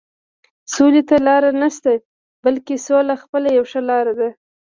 سولې 0.73 1.01
ته 1.09 1.15
لاره 1.27 1.51
نشته، 1.61 1.91
بلکې 2.43 2.75
سوله 2.85 3.15
خپله 3.23 3.47
یوه 3.57 3.67
ښه 3.71 3.81
لاره 3.89 4.13
ده. 4.19 4.29